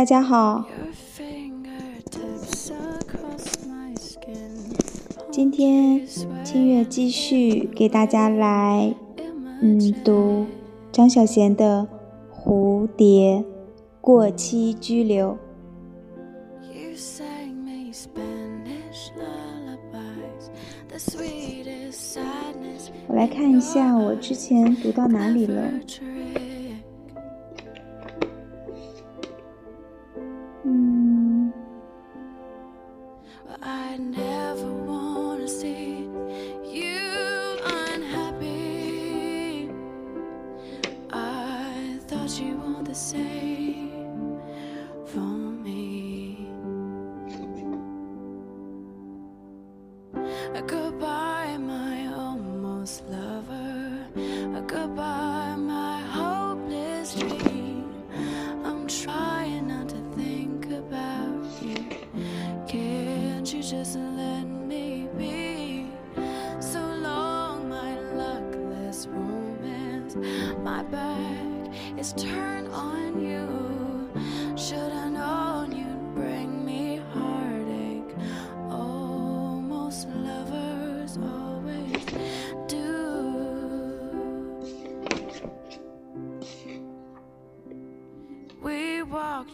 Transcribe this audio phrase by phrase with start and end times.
[0.00, 0.64] 大家好。
[5.30, 6.06] 今天
[6.42, 8.94] 清月继续给大家来，
[9.60, 10.46] 嗯，读
[10.90, 11.86] 张小娴的
[12.34, 13.44] 《蝴蝶
[14.00, 15.32] 过期拘留》。
[23.06, 25.62] 我来看一下，我之前读到哪里了。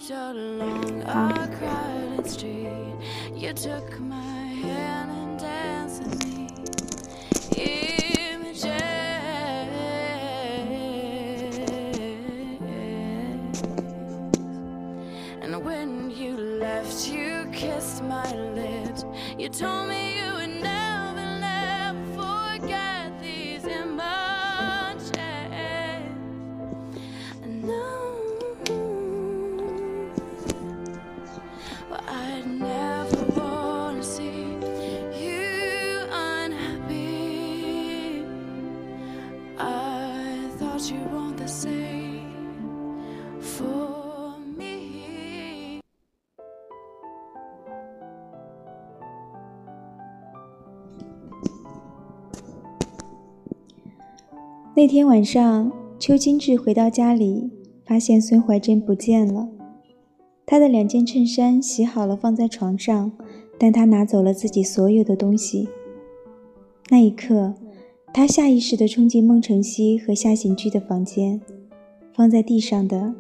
[0.07, 2.95] so long I cried street.
[3.35, 3.99] You took
[54.77, 57.51] 那天晚上，邱金志回到家里，
[57.87, 59.49] 发现孙怀珍不见了。
[60.45, 63.11] 他的两件衬衫洗好了，放在床上，
[63.59, 65.67] 但他拿走了自己所有的东西。
[66.91, 67.55] 那一刻，
[68.13, 71.41] 他下意识地冲进孟晨曦和夏新菊的房间，
[72.13, 73.15] 放在地上的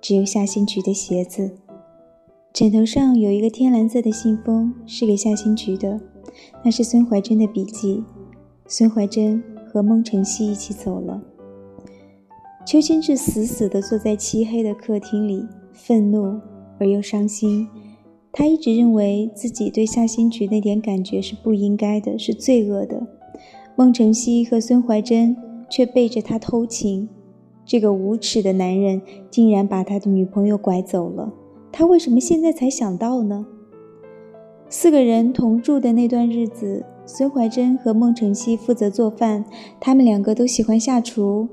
[0.00, 1.50] 只有夏新菊的鞋子。
[2.52, 6.00] 枕头上有一个天蓝色的信封，是给夏新菊的，
[6.64, 8.04] 那是孙怀珍的笔记。
[8.68, 9.42] 孙怀珍。
[9.72, 11.22] 和孟晨曦一起走了。
[12.66, 16.40] 邱金志死死地坐在漆黑的客厅里，愤怒
[16.78, 17.68] 而又伤心。
[18.32, 23.06] 他一直认为自己对夏新菊那点感觉是不应该的，是罪恶的。
[23.76, 25.36] 孟晨曦和孙怀珍
[25.68, 27.08] 却背着他偷情，
[27.64, 29.00] 这个无耻的男人
[29.30, 31.32] 竟然把他的女朋友拐走了。
[31.72, 33.46] 他为什么现在才想到呢？
[34.68, 36.84] 四个人同住的那段日子。
[37.12, 39.44] 孙怀珍和孟晨曦负责做饭，
[39.80, 41.48] 他们两个都喜欢下厨。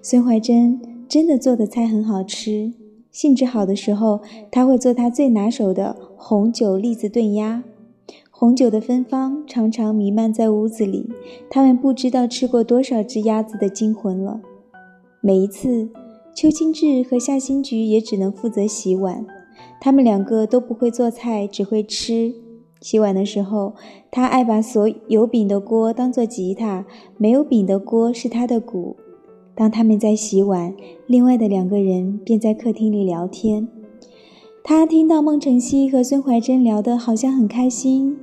[0.00, 2.72] 孙怀珍真的做的菜很好吃，
[3.10, 7.62] 兴致好的时候，他会做他最拿手的红酒栗子炖鸭。
[8.30, 11.10] 红酒的芬芳常常弥漫在屋子里，
[11.50, 14.40] 他们不知道吃过多少只鸭子的惊魂了。
[15.20, 15.90] 每一次，
[16.34, 19.26] 邱清志和夏新菊也只能负责洗碗，
[19.78, 22.34] 他们两个都不会做菜，只会吃。
[22.82, 23.74] 洗碗的时候，
[24.10, 26.84] 他爱把所有柄的锅当做吉他，
[27.16, 28.96] 没有柄的锅是他的鼓。
[29.54, 30.74] 当他们在洗碗，
[31.06, 33.68] 另外的两个人便在客厅里聊天。
[34.64, 38.16] 他听到孟晨曦和孙怀珍聊得好像很开心，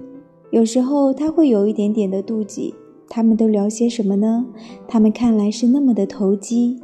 [0.51, 2.75] 有时候他会有一点点的妒忌。
[3.07, 4.45] 他们都聊些什么呢？
[4.87, 6.79] 他们看来是那么的投机。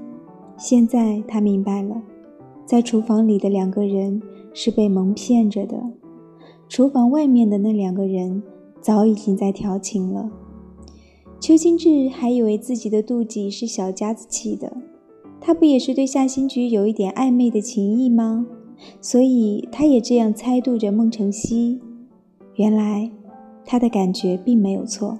[0.57, 2.01] 现在他明白了，
[2.65, 4.21] 在厨房里的两个人
[4.53, 5.77] 是被蒙骗着的。
[6.67, 8.41] 厨房外面的那两个人
[8.81, 10.29] 早已经在调情了。
[11.39, 14.75] 邱清志还以为自己的妒忌是小家子气的，
[15.39, 18.47] 他不也是对夏新菊有一点暧昧的情意吗？
[18.99, 21.79] 所以他也这样猜度着孟晨曦。
[22.55, 23.11] 原来
[23.63, 25.19] 他的感觉并没有错，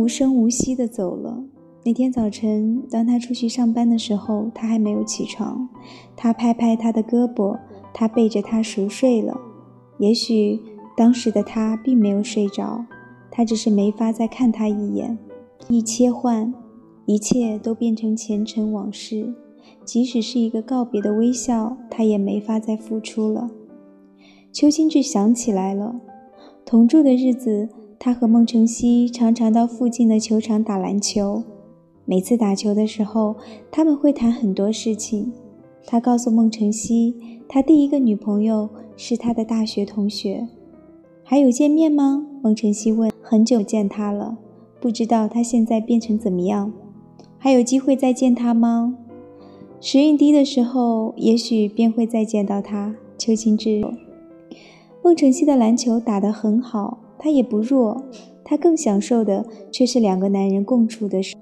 [0.00, 1.44] 无声无息地走了。
[1.84, 5.68] 那天早晨，当他出去上班的时候，他还没有起床。
[6.16, 7.58] 他拍拍他的胳膊，
[7.92, 9.38] 他背着他熟睡了。
[10.04, 10.60] 也许
[10.94, 12.84] 当时的他并没有睡着，
[13.30, 15.16] 他只是没法再看他一眼。
[15.66, 16.52] 一切换，
[17.06, 19.32] 一切都变成前尘往事。
[19.82, 23.50] 即使是一个告别的微笑，他也没法再付出了。
[24.52, 26.02] 邱清志想起来了，
[26.66, 31.42] 同住的日子，他和孟晨曦常常到附近的球场打篮球。
[32.04, 33.36] 每次打球的时候，
[33.70, 35.32] 他们会谈很多事情。
[35.86, 37.14] 他告诉孟晨曦，
[37.48, 40.48] 他第一个女朋友是他的大学同学。
[41.22, 42.26] 还有见面吗？
[42.42, 43.10] 孟晨曦问。
[43.22, 44.36] 很久见他了，
[44.80, 46.72] 不知道他现在变成怎么样。
[47.38, 48.96] 还有机会再见他吗？
[49.80, 52.94] 时运低的时候，也许便会再见到他。
[53.16, 53.82] 邱清志。
[55.02, 58.02] 孟晨曦的篮球打得很好，他也不弱。
[58.44, 61.34] 他更享受的却是两个男人共处的时。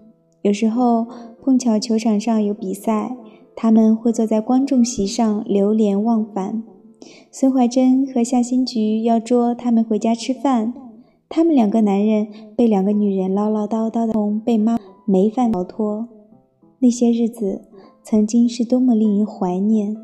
[0.42, 1.06] 有时候
[1.40, 3.16] 碰巧球场上有比赛，
[3.54, 6.62] 他们会坐在观众席上流连忘返。
[7.30, 10.72] 孙怀珍和夏新菊要捉他们回家吃饭，
[11.28, 16.08] 他们两个男人被两个女人唠唠叨叨的，从被骂没饭逃脱。
[16.78, 17.62] 那些日子
[18.02, 19.96] 曾经是多么令人怀念。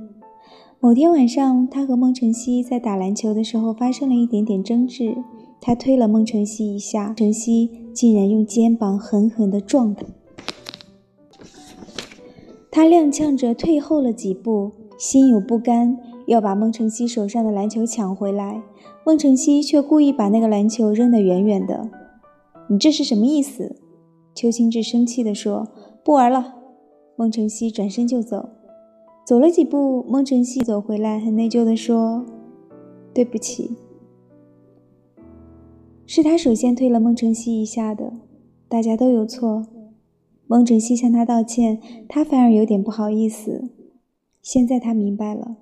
[0.80, 5.16] 某天晚上，他和孟晨曦在打篮球的时候发生了一点点争执。
[5.60, 10.06] 他推了孟晨曦一下，晨曦竟然用肩膀狠狠地撞他。
[12.70, 18.62] 他踉跄着退后了几步，心有不甘，要把孟晨曦手上的篮球抢回来。
[19.04, 21.88] 孟晨曦却故意把那个篮球扔得远远的。
[22.68, 23.76] “你这是什么意思？”
[24.34, 25.68] 邱清志生气地说。
[26.04, 26.54] “不玩了。”
[27.16, 28.50] 孟晨曦转身就走。
[29.26, 32.24] 走了几步，孟晨曦走回来，很内疚地说
[33.12, 33.76] ：“对不起，
[36.06, 38.12] 是他首先推了孟晨曦一下的，
[38.68, 39.66] 大家都有错。”
[40.50, 41.78] 孟晨曦向他道歉，
[42.08, 43.68] 他反而有点不好意思。
[44.40, 45.56] 现在他明白了，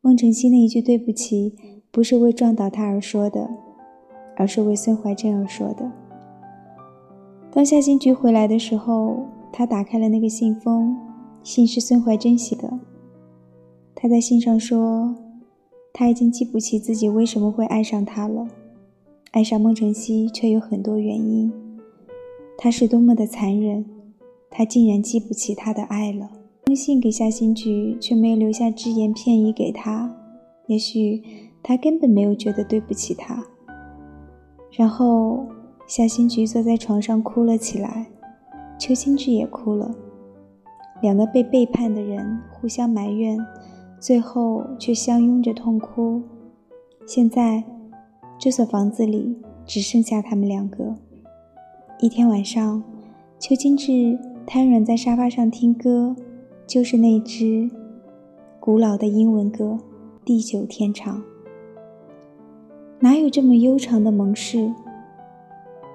[0.00, 1.54] 孟晨曦那一句对不起，
[1.90, 3.50] 不是为撞倒他而说的，
[4.34, 5.92] 而是为孙怀珍而说的。
[7.52, 10.96] 当夏新菊回来的时候，他打开了那个信封，
[11.42, 12.80] 信是孙怀珍写的。
[13.94, 15.14] 他在信上说，
[15.92, 18.48] 他已经记不起自己为什么会爱上他了，
[19.32, 21.52] 爱上孟晨曦却有很多原因。
[22.56, 23.84] 他是多么的残忍，
[24.54, 26.30] 他竟然记不起他的爱了。
[26.64, 30.14] 封信给夏新菊，却没有留下只言片语给他。
[30.68, 31.20] 也许
[31.62, 33.44] 他根本没有觉得对不起他。
[34.70, 35.44] 然后
[35.88, 38.06] 夏新菊坐在床上哭了起来，
[38.78, 39.94] 邱金志也哭了。
[41.02, 43.38] 两个被背叛的人互相埋怨。
[44.00, 46.20] 最后却相拥着痛哭。
[47.06, 47.64] 现在，
[48.38, 49.34] 这所房子里
[49.64, 50.94] 只剩下他们两个。
[51.98, 52.82] 一天晚上，
[53.38, 56.14] 邱金志瘫软在沙发上听歌，
[56.66, 57.70] 就是那支
[58.60, 59.78] 古老的英文歌
[60.24, 61.18] 《地久天长》。
[63.00, 64.72] 哪有这么悠长的盟誓？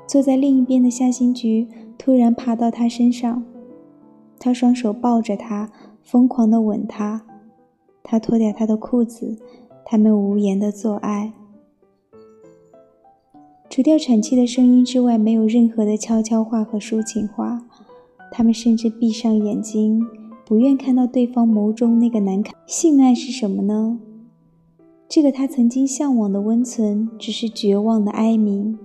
[0.07, 1.67] 坐在另一边的夏新菊
[1.97, 3.45] 突然爬到他身上，
[4.39, 5.69] 他双手抱着他，
[6.01, 7.25] 疯狂地吻他。
[8.03, 9.37] 他脱掉他的裤子，
[9.85, 11.33] 他们无言的做爱，
[13.69, 17.69] 除掉喘气的声音之外，没有任何的悄悄话和抒情话。
[18.31, 20.06] 他们甚至闭上眼睛，
[20.45, 22.54] 不愿看到对方眸中那个难看。
[22.66, 24.00] 性爱是什么呢？
[25.07, 28.78] 这个他曾经向往的温存，只是绝望的哀鸣。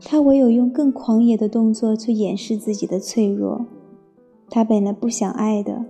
[0.00, 3.66] 他唯有用更狂野的动作去掩饰自己的脆弱。
[4.48, 5.86] 他本来不想爱的。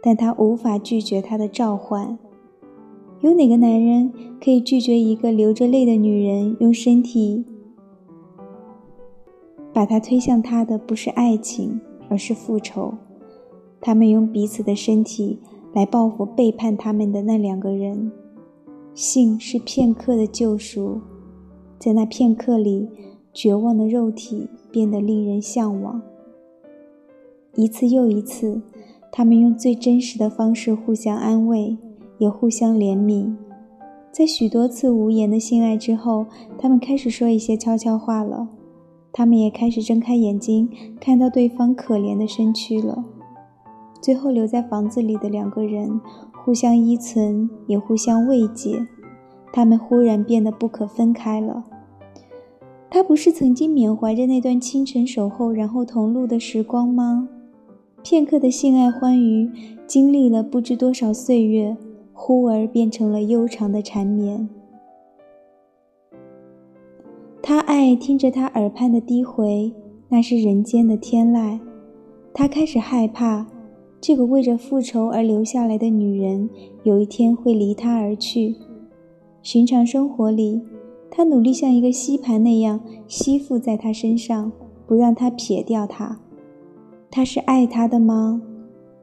[0.00, 2.16] 但他无法拒绝他的召唤。
[3.20, 7.44] 有哪个男人可以拒绝一个流着泪的女人用身体
[9.72, 10.78] 把他推向他的？
[10.78, 12.94] 不是爱情，而是复仇。
[13.80, 15.38] 他们用彼此的身体
[15.72, 18.10] 来报复背叛他们的那两个人。
[18.94, 21.00] 性是片刻的救赎，
[21.78, 22.88] 在那片刻里，
[23.32, 26.02] 绝望的肉体变得令人向往。
[27.54, 28.60] 一次又一次。
[29.10, 31.78] 他们用最真实的方式互相安慰，
[32.18, 33.34] 也互相怜悯。
[34.12, 36.26] 在许多次无言的性爱之后，
[36.58, 38.48] 他们开始说一些悄悄话了。
[39.12, 40.68] 他们也开始睁开眼睛，
[41.00, 43.04] 看到对方可怜的身躯了。
[44.00, 46.00] 最后留在房子里的两个人，
[46.44, 48.86] 互相依存，也互相慰藉。
[49.52, 51.64] 他们忽然变得不可分开了。
[52.90, 57.28] 他不是曾经缅怀着那段清晨守候，然后同路的时光吗？
[58.02, 59.50] 片刻的性爱欢愉，
[59.86, 61.76] 经历了不知多少岁月，
[62.12, 64.48] 忽而变成了悠长的缠绵。
[67.48, 69.72] 他爱听着他耳畔的低回，
[70.10, 71.58] 那是人间的天籁。
[72.34, 73.46] 他开始害怕，
[74.02, 76.50] 这个为着复仇而留下来的女人，
[76.82, 78.54] 有一天会离他而去。
[79.40, 80.60] 寻常生活里，
[81.10, 84.52] 他努力像一个吸盘那样吸附在他身上，
[84.86, 86.20] 不让他撇掉他。
[87.10, 88.42] 他是爱他的吗？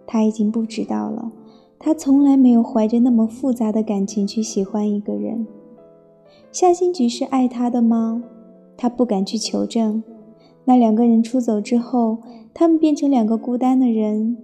[0.06, 1.32] 他已经不知道了。
[1.80, 5.48] 他从来没有怀着那么复杂的感情去喜欢一个人。
[6.52, 8.24] 夏新菊是爱他的吗？
[8.77, 10.03] 他不敢去求证。
[10.65, 12.17] 那两个人出走之后，
[12.53, 14.38] 他们变成两个孤单的人。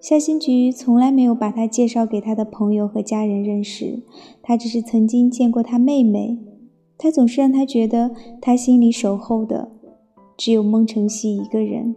[0.00, 4.02] 夏新菊从来没有把他介绍给他的朋友和家人认识，
[4.42, 6.38] 他只是曾经见过他妹妹。
[6.98, 9.70] 他总是让他觉得，他心里守候的
[10.36, 11.96] 只有孟承熙一个人。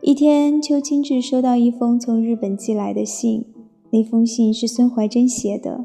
[0.00, 3.44] 一天，邱清志收到一封从日本寄来的信，
[3.90, 5.84] 那封信是孙怀珍写的。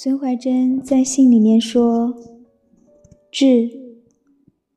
[0.00, 2.14] 孙怀珍在信里面说
[3.32, 3.68] ：“志，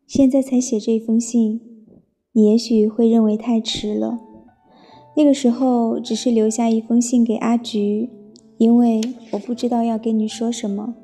[0.08, 1.62] 现在才写这封信，
[2.32, 4.20] 你也许会认为太迟了。
[5.16, 8.10] 那个时候只是留下一封信给阿菊，
[8.58, 9.00] 因为
[9.34, 10.96] 我不知道要跟你说什么。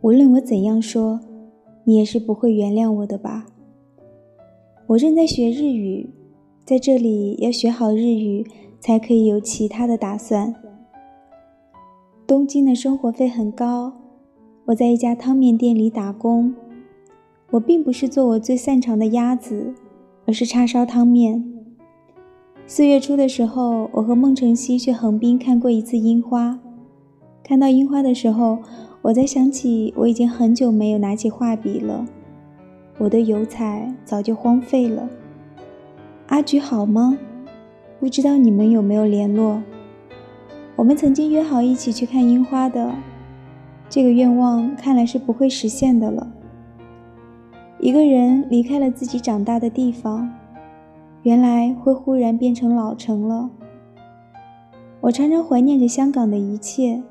[0.00, 1.20] 无论我怎样说，
[1.84, 3.46] 你也是不会原谅我的吧？
[4.88, 6.10] 我正在学日语，
[6.64, 8.44] 在这里要学好日语，
[8.80, 10.52] 才可以有其他的打算。”
[12.26, 13.92] 东京的生活费很高，
[14.64, 16.52] 我在一家汤面店里打工。
[17.52, 19.72] 我并不是做我最擅长的鸭子，
[20.26, 21.44] 而是叉烧汤面。
[22.66, 26.58] 四月初的时候，我和孟晨曦去横滨看过一次樱花。
[27.44, 28.58] 看到樱花的时候，
[29.02, 32.04] 我才想起我已经很久没有拿起画笔了，
[32.98, 35.08] 我的油彩早就荒废了。
[36.26, 37.16] 阿菊好吗？
[38.00, 39.62] 不知道你们有没有联络？
[40.76, 42.94] 我们曾经约好一起去看樱花的，
[43.88, 46.28] 这个愿望看来是不会实现的了。
[47.80, 50.30] 一个人离开了自己长大的地方，
[51.22, 53.48] 原来会忽然变成老城了。
[55.00, 57.02] 我常常怀念着香港的一切，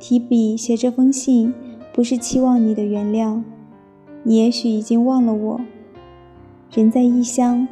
[0.00, 1.54] 提笔写这封信，
[1.92, 3.42] 不是期望你的原谅，
[4.24, 5.60] 你也许已经忘了我。
[6.72, 7.68] 人在异乡，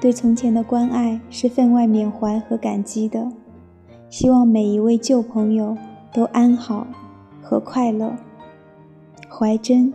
[0.00, 3.30] 对从前的关爱是分外缅怀和感激的。
[4.12, 5.74] 希望每一位旧朋友
[6.12, 6.86] 都安好
[7.40, 8.14] 和快乐。
[9.26, 9.90] 怀真。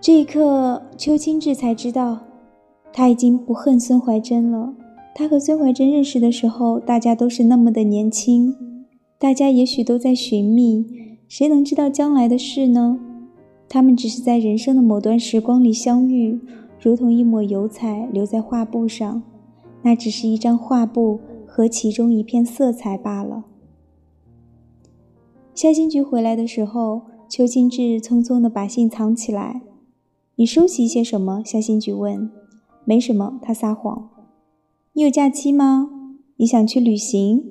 [0.00, 2.18] 这一刻，邱清志才知道，
[2.92, 4.74] 他已经不恨孙怀真了。
[5.14, 8.56] 他和孙怀真认识的时候，大家都是那么的年轻，
[9.16, 10.84] 大家也许都在寻觅，
[11.28, 12.98] 谁能知道将来的事呢？
[13.68, 16.40] 他们只是在人生的某段时光里相遇，
[16.82, 19.22] 如同一抹油彩留在画布上，
[19.82, 21.20] 那只是一张画布。
[21.60, 23.44] 和其中一片色彩罢了。
[25.54, 29.60] 夏新菊回来的时候，邱清志匆匆地把信藏起来。
[30.36, 31.42] 你收集一些什么？
[31.44, 32.30] 夏新菊问。
[32.86, 34.08] 没什么，他撒谎。
[34.94, 35.90] 你有假期吗？
[36.38, 37.44] 你想去旅行？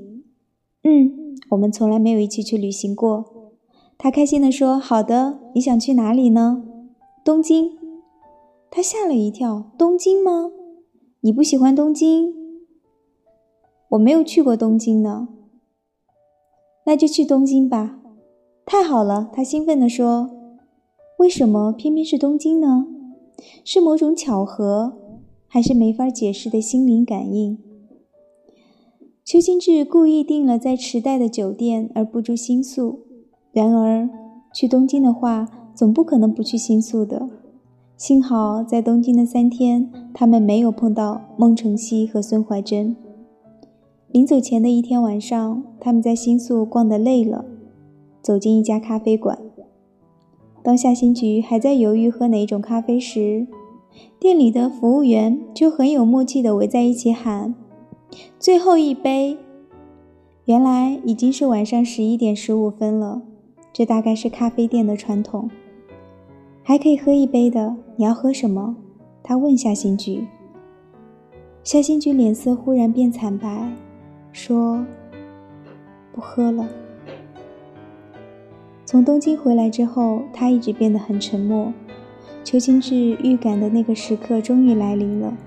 [0.83, 3.53] 嗯，我们从来没有一起去旅行过。
[3.99, 6.63] 他开心地说：“好的，你想去哪里呢？”
[7.23, 7.77] 东京。
[8.71, 9.71] 他吓了一跳。
[9.77, 10.49] 东京吗？
[11.21, 12.38] 你不喜欢东京？
[13.89, 15.29] 我没有去过东京呢，
[16.85, 17.99] 那就去东京吧。
[18.65, 20.29] 太好了，他兴奋地说。
[21.17, 22.87] 为什么偏偏是东京呢？
[23.65, 24.93] 是某种巧合，
[25.47, 27.57] 还是没法解释的心灵感应？
[29.25, 32.99] 邱清志故意订了在池袋的酒店，而不住新宿。
[33.51, 34.09] 然而，
[34.53, 37.27] 去东京的话，总不可能不去新宿的。
[37.97, 42.95] 幸好在东京的三天，他们没有碰到孟承熙和孙怀珍。
[44.11, 47.45] 临走前的一天晚上，他们在新宿逛得累了，
[48.23, 49.37] 走进一家咖啡馆。
[50.63, 53.45] 当夏新菊还在犹豫喝哪种咖啡时，
[54.19, 57.53] 店里的服务员就很有默契地围在一起喊
[58.39, 59.37] ：“最后一杯！”
[60.45, 63.21] 原来已经是晚上十一点十五分了，
[63.71, 65.47] 这大概是咖啡店的传统。
[66.63, 68.75] 还可以喝一杯的，你要喝什么？
[69.21, 70.25] 他问夏新菊。
[71.63, 73.71] 夏新菊脸色忽然变惨白。
[74.31, 74.85] 说
[76.13, 76.67] ：“不喝了。”
[78.85, 81.73] 从东京回来之后，他一直变得很沉默。
[82.43, 85.37] 邱清志预感的那个时刻终于来临了。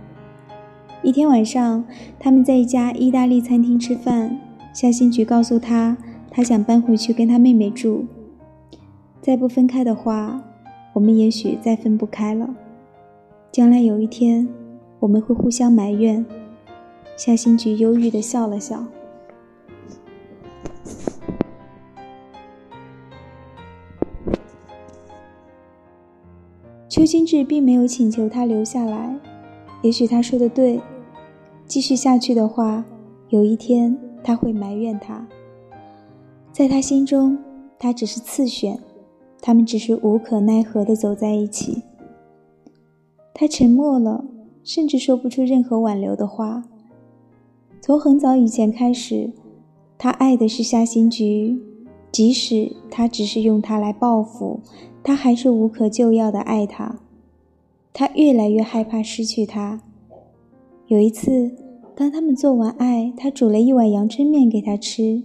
[1.02, 1.84] 一天晚上，
[2.20, 4.38] 他们在一家意大利餐厅吃饭。
[4.72, 5.96] 夏新菊告诉他，
[6.30, 8.06] 他想搬回去跟他妹妹住。
[9.20, 10.40] 再不分开的话，
[10.92, 12.54] 我们也许再分不开了。
[13.50, 14.48] 将来有一天，
[15.00, 16.24] 我们会互相埋怨。
[17.24, 18.84] 夏新菊忧郁地笑了笑。
[26.88, 29.16] 邱金志并没有请求他留下来，
[29.82, 30.80] 也许他说的对，
[31.64, 32.84] 继续下去的话，
[33.28, 35.24] 有一天他会埋怨他。
[36.50, 37.38] 在他心中，
[37.78, 38.80] 他只是次选，
[39.40, 41.84] 他们只是无可奈何地走在一起。
[43.32, 44.24] 他沉默了，
[44.64, 46.64] 甚至说不出任何挽留的话。
[47.84, 49.32] 从很早以前开始，
[49.98, 51.60] 他爱的是夏新菊，
[52.12, 54.60] 即使他只是用她来报复。
[55.02, 57.00] 他还是无可救药的爱她，
[57.92, 59.82] 他越来越害怕失去她。
[60.86, 61.56] 有一次，
[61.96, 65.24] 当他们做完爱，他煮了一碗阳春面给她吃，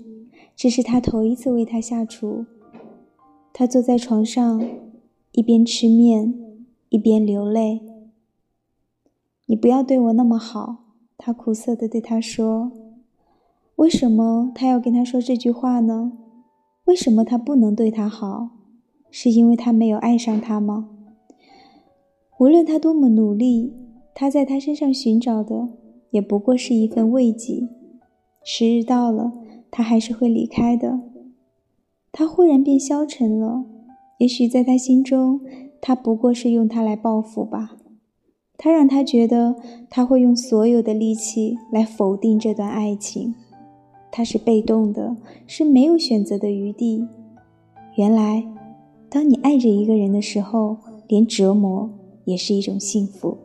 [0.56, 2.48] 这是他头一次为她下厨。
[3.54, 4.68] 他坐在床上，
[5.34, 6.34] 一边吃面，
[6.90, 7.82] 一边流泪。
[9.46, 10.87] 你不要对我那么好，
[11.18, 12.72] 他苦涩地对他说。
[13.76, 16.14] 为什么他要跟他说这句话呢？
[16.86, 18.50] 为什么他不能对他好？
[19.12, 20.90] 是因为他没有爱上她吗？
[22.40, 23.74] 无论他多么努力，
[24.14, 25.70] 他在他身上寻找的
[26.12, 27.68] 也不过是一份慰藉。
[28.44, 29.34] 时日到了，
[29.70, 31.00] 他还是会离开的。
[32.12, 33.66] 他忽然变消沉了，
[34.20, 35.42] 也许在他心中，
[35.82, 37.78] 他不过是用他来报复吧。
[38.58, 39.56] 他让他觉得
[39.90, 43.36] 他会用所有的力气来否定这段爱情。
[44.12, 45.16] 他是被动的，
[45.46, 47.08] 是没有选择的余地。
[47.96, 48.48] 原来。
[49.10, 50.76] 当你爱着一个人的时候，
[51.08, 51.90] 连折磨
[52.26, 53.38] 也是一种幸福。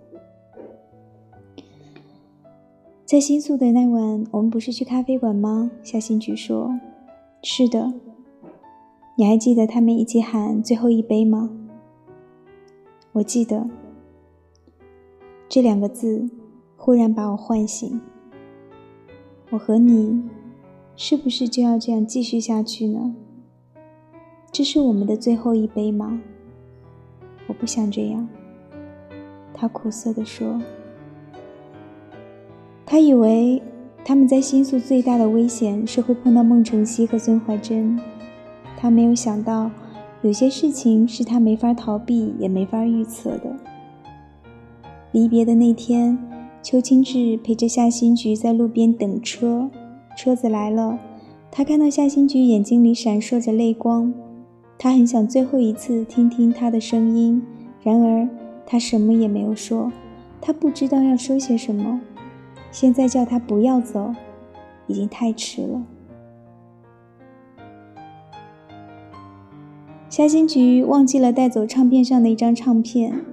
[3.04, 5.70] 在新宿的那晚，我们不是去咖啡馆吗？
[5.84, 6.68] 夏新菊说
[7.44, 7.94] ：“是的。”
[9.16, 11.48] 你还记得他们一起喊“最后一杯”吗？
[13.12, 13.64] 我记得。
[15.54, 16.30] 这两个字
[16.78, 18.00] 忽然把我唤醒。
[19.50, 20.22] 我和你，
[20.96, 23.14] 是不是就要这样继续下去呢？
[24.50, 26.22] 这是我们的最后一杯吗？
[27.46, 28.26] 我不想这样。
[29.52, 30.58] 他苦涩地说。
[32.86, 33.62] 他以为
[34.06, 38.00] 他们在新宿最大的危险是会碰到孟晨曦和孙怀珍，
[38.78, 39.70] 他没有想到
[40.22, 43.51] 有些事情是他没法逃避也没法预测的。
[45.12, 46.18] 离别的那天，
[46.62, 49.68] 邱清志陪着夏新菊在路边等车，
[50.16, 50.98] 车子来了，
[51.50, 54.12] 他看到夏新菊眼睛里闪烁着泪光。
[54.78, 57.42] 他很想最后一次听听他的声音，
[57.82, 58.26] 然而
[58.64, 59.92] 他什么也没有说。
[60.40, 62.00] 他不知道要说些什么。
[62.70, 64.14] 现在叫他不要走，
[64.86, 65.82] 已经太迟了。
[70.08, 73.31] 夏新菊忘记了带走唱片上的一张唱片。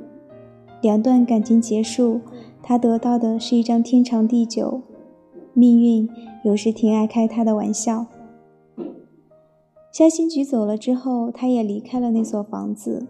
[0.82, 2.22] 两段感情结束，
[2.64, 4.82] 他得到的是一张天长地久。
[5.54, 6.08] 命运
[6.46, 8.06] 有时挺爱开他的玩笑。
[9.92, 13.08] 夏新菊走了之后，他也离开了那所房子。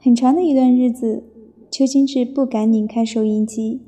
[0.00, 1.24] 很长的一段日子，
[1.70, 3.82] 邱金志不敢拧开收音机，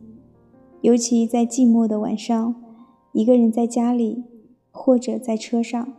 [0.82, 2.56] 尤其在寂寞的晚上，
[3.12, 4.24] 一个人在家里
[4.70, 5.94] 或者在车上，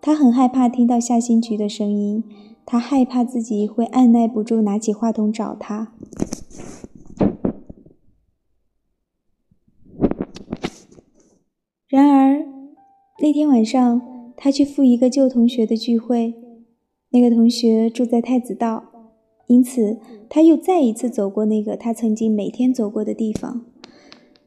[0.00, 2.24] 他很害怕听到夏新菊的声音，
[2.64, 5.92] 他害怕自己会按耐不住拿起话筒找她。
[11.88, 12.46] 然而，
[13.20, 14.00] 那天晚上，
[14.36, 16.34] 他去赴一个旧同学的聚会。
[17.10, 18.84] 那个同学住在太子道，
[19.48, 23.64] 因此他又再一次走过那个他曾经每天走过的地方。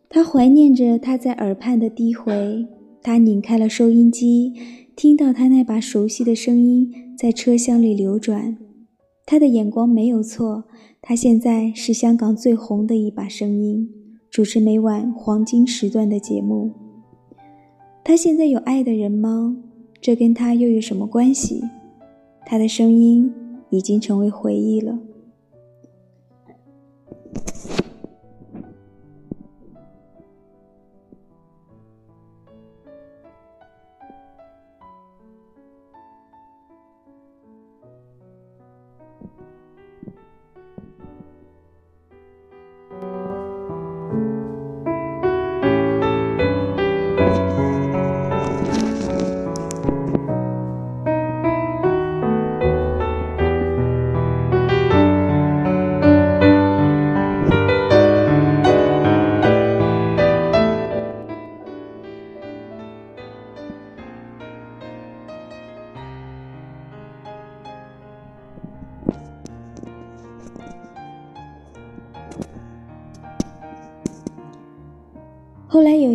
[0.08, 2.66] 他怀念着他在耳畔的低回。
[3.04, 4.54] 他拧开了收音机，
[4.96, 8.58] 听到他那把熟悉的声音在车厢里流转。
[9.26, 10.64] 他的眼光没有错，
[11.02, 13.90] 他现在是香港最红的一把声音，
[14.32, 16.72] 主持每晚黄金时段的节目。
[18.06, 19.58] 他现在有爱的人吗？
[20.02, 21.62] 这跟他又有什么关系？
[22.46, 23.32] 他的声音
[23.70, 24.98] 已经成为回忆了。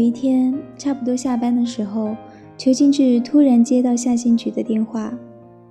[0.08, 2.16] 一天，差不多下班的时候，
[2.56, 5.12] 邱金志突然接到夏新菊的电话，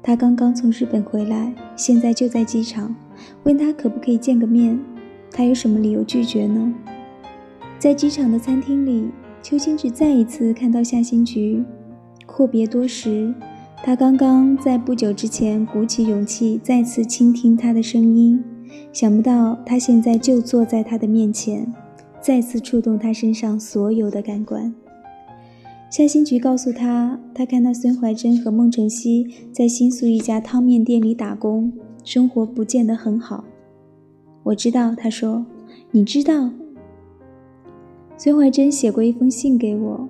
[0.04, 2.96] 他刚刚从日本回来，现在就在机场，
[3.46, 4.80] 问他可不可以见个面。
[5.32, 6.72] 他有什么理由拒绝呢？
[7.80, 9.10] 在机场的餐厅里，
[9.42, 11.64] 邱金志再一次看到夏新菊。
[12.28, 13.34] 阔别多时，
[13.84, 18.40] 他刚刚在不久之前鼓起勇气再次倾听她的声音，
[18.94, 21.74] 想不到他现在就坐在他的面前。
[22.28, 24.76] 再次触动他身上所有的感官。
[25.90, 31.72] 夏新菊告诉他，他看到孙怀珍和孟晨曦在新宿一家汤面店里打工，
[32.04, 33.46] 生活不见得很好。
[34.44, 35.46] 我知道，他说，
[35.92, 36.50] 你知道。
[38.18, 40.10] 孙怀珍写过一封信给我，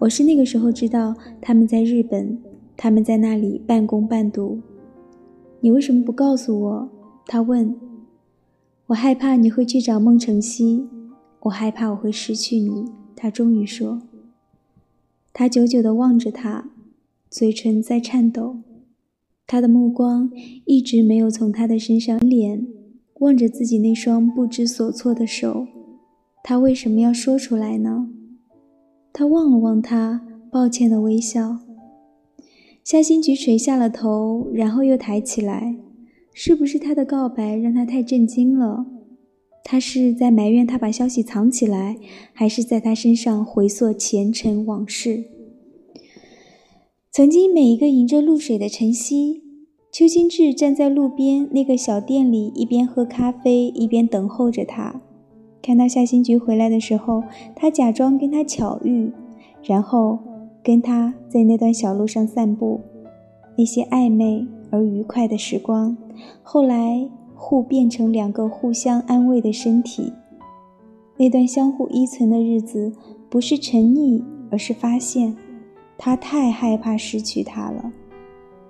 [0.00, 2.36] 我是那个时候知道他们在日本，
[2.76, 4.58] 他们在那里半工半读。
[5.60, 6.88] 你为什么不告诉我？
[7.24, 7.72] 他问。
[8.86, 10.84] 我害怕你会去找孟晨曦。
[11.42, 12.84] 我害怕我会失去你，
[13.16, 14.02] 他终于说。
[15.32, 16.70] 他久久地望着他，
[17.30, 18.58] 嘴唇在颤抖，
[19.46, 20.30] 他的目光
[20.66, 22.66] 一直没有从他的身上脸
[23.20, 25.66] 望着自己那双不知所措的手。
[26.44, 28.08] 他为什么要说出来呢？
[29.12, 31.58] 他望了望他，抱歉的微笑。
[32.84, 35.76] 夏新菊垂下了头，然后又抬起来。
[36.34, 38.86] 是不是他的告白让他太震惊了？
[39.64, 41.96] 他是在埋怨他把消息藏起来，
[42.32, 45.24] 还是在他身上回溯前尘往事？
[47.10, 49.42] 曾经，每一个迎着露水的晨曦，
[49.92, 55.00] 邱金志站在路边那个小店里，一边喝咖啡，一边等候着他。
[55.62, 57.22] 看到夏新菊回来的时候，
[57.54, 59.12] 他假装跟他巧遇，
[59.62, 60.18] 然后
[60.62, 62.80] 跟他在那段小路上散步。
[63.56, 65.96] 那些暧昧而愉快的时光，
[66.42, 67.08] 后来。
[67.44, 70.12] 互变成两个互相安慰的身体，
[71.16, 72.92] 那段相互依存的日子，
[73.28, 75.36] 不是沉溺，而是发现，
[75.98, 77.92] 他太害怕失去他了，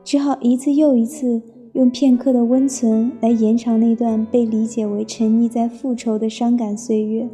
[0.03, 1.43] 只好一次又一次
[1.75, 7.29] 用片刻的温存来延长那段被理解为沉溺在复仇的伤感岁月。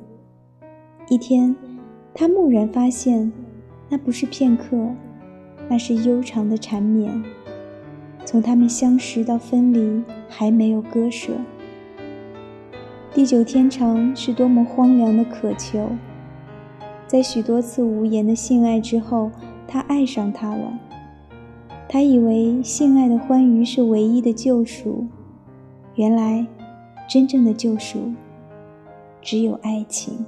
[1.09, 1.55] 一天，
[2.13, 3.33] 他蓦然发现，
[3.89, 4.77] 那不是片刻，
[5.71, 7.23] 那是悠长的缠绵。
[8.31, 11.33] 从他们相识到分离，还没有割舍。
[13.15, 15.89] 地久天长是多么荒凉的渴求。
[17.07, 19.31] 在许多次无言的性爱之后，
[19.67, 20.79] 他爱上她了。
[21.89, 25.07] 他以为性爱的欢愉是唯一的救赎，
[25.95, 26.47] 原来，
[27.09, 28.13] 真正的救赎，
[29.23, 30.27] 只有爱情。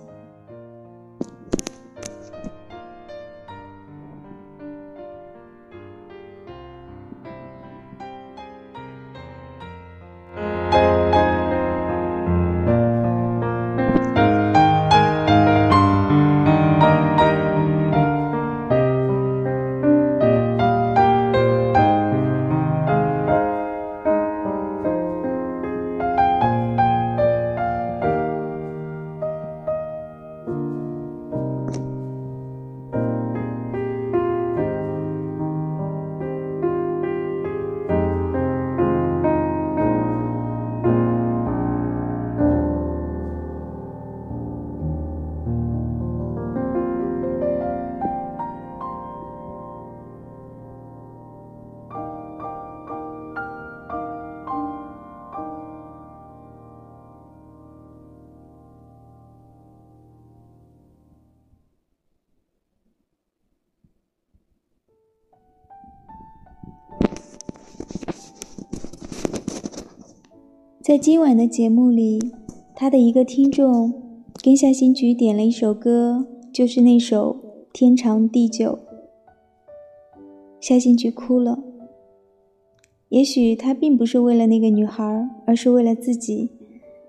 [70.91, 72.21] 在今晚的节目里，
[72.75, 73.95] 他的一个听众
[74.43, 77.37] 跟夏新菊点了一首歌，就是那首
[77.73, 78.77] 《天长地久》。
[80.61, 81.63] 夏新菊哭了。
[83.11, 86.51] 也许他并不是为了那个女孩，而是为了自己。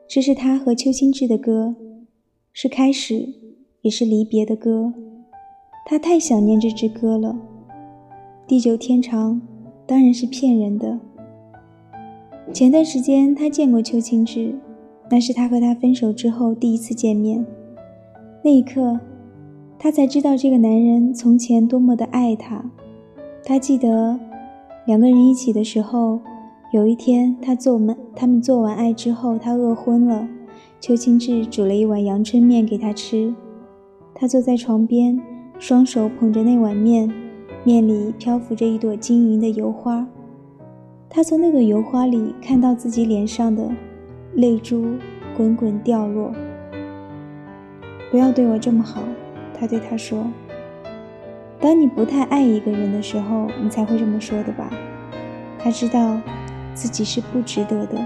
[0.07, 1.75] 这是他和邱清志的歌，
[2.53, 3.27] 是开始，
[3.81, 4.93] 也是离别的歌。
[5.87, 7.35] 他太想念这支歌了。
[8.45, 9.41] 地久天长，
[9.87, 10.99] 当然是骗人的。
[12.53, 14.53] 前段时间，他见过邱清志，
[15.09, 17.45] 那是他和他分手之后第一次见面。
[18.43, 18.99] 那一刻，
[19.79, 22.61] 他才知道这个男人从前多么的爱他。
[23.45, 24.19] 他记得，
[24.85, 26.19] 两个人一起的时候，
[26.73, 30.27] 有一天他做完他们做完爱之后，他饿昏了，
[30.81, 33.33] 邱清志煮了一碗阳春面给他吃。
[34.13, 35.17] 他坐在床边，
[35.57, 37.09] 双手捧着那碗面，
[37.63, 40.05] 面里漂浮着一朵晶莹的油花。
[41.13, 43.69] 他从那个油花里看到自己脸上的
[44.35, 44.95] 泪珠
[45.35, 46.31] 滚滚掉落。
[48.09, 49.03] 不要对我这么好，
[49.53, 50.25] 他对他说
[51.59, 54.71] ：“当你不太爱一个人的时候，你才会这么说的吧？”
[55.59, 56.17] 他知道
[56.73, 57.97] 自己是不值得的。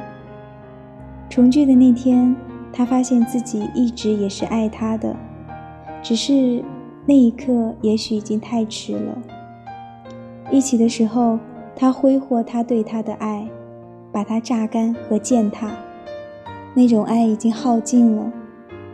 [1.29, 2.35] 重聚的那天，
[2.73, 5.15] 他发现自己一直也是爱他的，
[6.01, 6.63] 只是
[7.05, 9.15] 那一刻也许已经太迟了。
[10.51, 11.37] 一起的时候，
[11.75, 13.47] 他挥霍他对他的爱，
[14.11, 15.71] 把他榨干和践踏，
[16.73, 18.31] 那种爱已经耗尽了，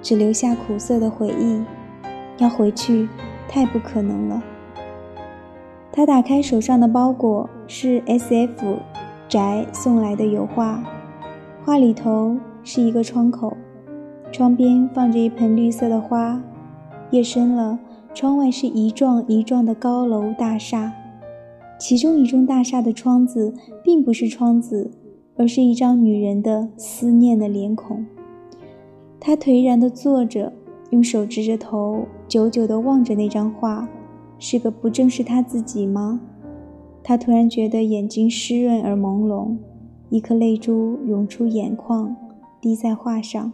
[0.01, 1.61] 只留下苦涩的回忆。
[2.37, 3.07] 要回去，
[3.47, 4.41] 太不可能了。
[5.91, 8.77] 他打开手上的包裹，是 S.F.
[9.27, 10.83] 宅送来的油画。
[11.63, 13.55] 画里头是一个窗口，
[14.31, 16.41] 窗边放着一盆绿色的花。
[17.11, 17.77] 夜深了，
[18.13, 20.91] 窗外是一幢一幢的高楼大厦，
[21.81, 24.91] 其中一幢大厦的窗子并不是窗子，
[25.35, 28.05] 而是一张女人的思念的脸孔。
[29.19, 30.53] 她颓然地坐着，
[30.91, 33.89] 用手支着头，久久地望着那张画。
[34.37, 36.21] 是个不正是他自己吗？
[37.01, 39.57] 他突然觉得眼睛湿润而朦胧，
[40.11, 42.15] 一颗泪珠涌出眼眶，
[42.61, 43.51] 滴在画上。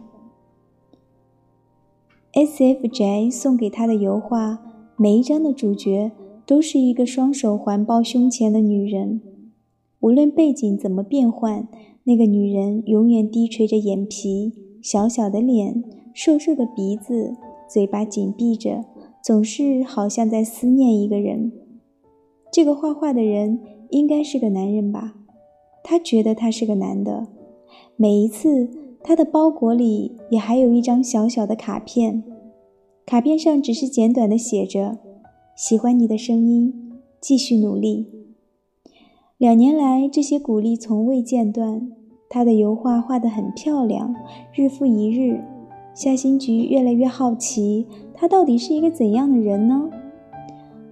[2.34, 4.58] S.F.J 送给他的油画，
[4.96, 6.12] 每一张的主角
[6.48, 9.20] 都是一个双手环抱胸前的女人。
[10.00, 11.68] 无论背景怎么变换，
[12.04, 15.84] 那个女人永远低垂着眼皮，小小的脸，
[16.14, 17.36] 瘦瘦的鼻子，
[17.68, 18.86] 嘴巴紧闭着。
[19.22, 21.52] 总是好像在思念一个人。
[22.50, 25.16] 这个画画的人应该是个男人吧？
[25.84, 27.26] 他觉得他是个男的。
[27.96, 28.70] 每一次，
[29.02, 32.24] 他的包裹里也还有一张小小的卡片，
[33.04, 34.96] 卡片上只是简短的写着
[35.58, 36.72] ：“喜欢你的声音，
[37.20, 38.06] 继续努力。”
[39.38, 41.90] 两年来，这些鼓励从未间断。
[42.30, 44.14] 他的油画画得很漂亮，
[44.54, 45.42] 日复一日。
[45.96, 47.88] 夏新菊越来越好奇。
[48.14, 49.90] 他到底是一个怎样的人呢？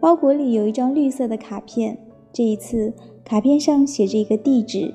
[0.01, 1.97] 包裹里有一张绿色的卡片，
[2.33, 2.93] 这一次
[3.25, 4.93] 卡片上写着一个地址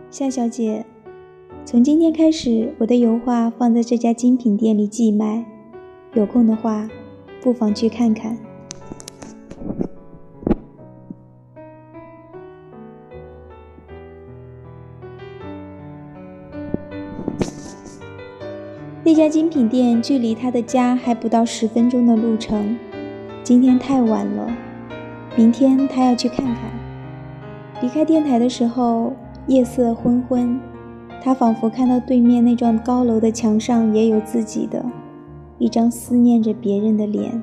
[0.09, 0.85] 夏小姐，
[1.65, 5.45] 从今天开始，我的油画放在这家精品店里寄卖，
[6.13, 6.89] 有空的话，
[7.41, 8.37] 不妨去看看。”
[19.03, 22.77] 那家精品店距离他的家还不到十分钟的路程。
[23.43, 24.49] 今天太晚了，
[25.35, 26.71] 明天他要去看看。
[27.81, 29.13] 离开电台的时候，
[29.47, 30.59] 夜色昏昏，
[31.23, 34.85] 他仿佛看到对面那幢高楼的墙上也有自己的
[35.57, 37.41] 一张思念着别人的脸。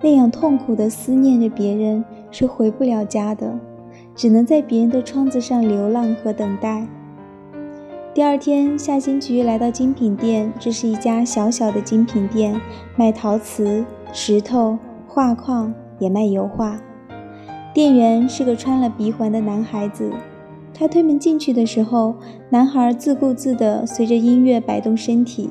[0.00, 3.58] 那样痛苦的思念着别人，是回不了家的，
[4.14, 6.86] 只能在别人的窗子上流浪和等待。
[8.14, 10.52] 第二天，夏新菊来到精品店。
[10.60, 12.60] 这是一家小小的精品店，
[12.94, 14.78] 卖陶瓷、石头、
[15.08, 16.80] 画框，也卖油画。
[17.74, 20.12] 店员是个穿了鼻环的男孩子。
[20.78, 22.14] 他推门进去的时候，
[22.50, 25.50] 男孩自顾自地随着音乐摆动身体。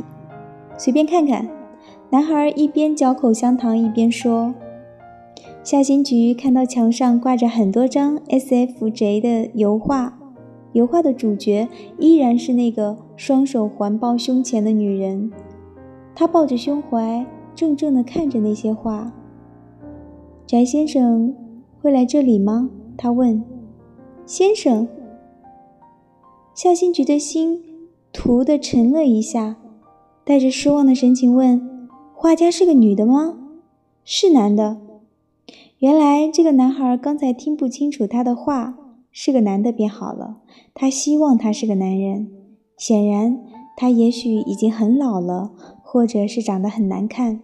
[0.77, 1.49] 随便看看。
[2.09, 4.55] 男孩一边嚼口香糖一边说。
[5.61, 10.17] 夏新菊看到墙上挂着很多张 S.F.J 的油画。
[10.71, 11.67] 油画的主角
[11.99, 15.29] 依然是那个双手环抱胸前的女人，
[16.15, 19.11] 她抱着胸怀，怔怔地看着那些画。
[20.45, 21.35] 翟先生
[21.81, 22.69] 会来这里吗？
[22.95, 23.43] 他问。
[24.25, 24.87] 先生，
[26.57, 27.61] 夏新菊的心
[28.11, 29.57] 突地沉了一下，
[30.25, 31.61] 带着失望的神情问
[32.17, 33.37] ：“画家是个女的吗
[34.03, 34.81] ？”“是男的。”
[35.77, 38.75] 原来这个男孩刚才听不清楚他的话。
[39.11, 40.37] 是个男的便好了。
[40.73, 42.27] 他希望他是个男人。
[42.75, 43.39] 显然，
[43.75, 45.51] 他也许已经很老了，
[45.83, 47.39] 或者是长得很难看。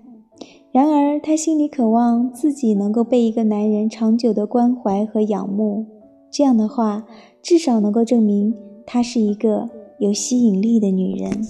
[0.71, 5.85] 然而，他心里渴望自己能够被一个男人长久的关怀和仰慕。
[6.31, 7.05] 这样的话，
[7.41, 9.69] 至少能够证明她是一个
[9.99, 11.47] 有吸引力的女人。